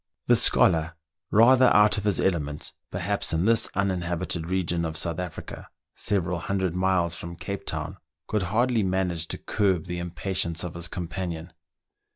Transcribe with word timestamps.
The 0.25 0.35
scholar, 0.35 0.95
rather 1.29 1.71
out 1.75 1.99
of 1.99 2.05
his 2.05 2.19
element, 2.19 2.73
perhaps, 2.89 3.33
in 3.33 3.45
this 3.45 3.69
uninhabited 3.75 4.49
region 4.49 4.83
of 4.83 4.97
South 4.97 5.19
Africa, 5.19 5.69
several 5.95 6.39
hundred 6.39 6.75
miles 6.75 7.13
from 7.13 7.35
Cape 7.35 7.67
Town, 7.67 7.97
could 8.25 8.41
hardly 8.49 8.81
manage 8.81 9.27
to 9.27 9.37
curb 9.37 9.85
the 9.85 9.99
im 9.99 10.09
patience 10.09 10.63
of 10.63 10.73
his 10.73 10.87
companion. 10.87 11.53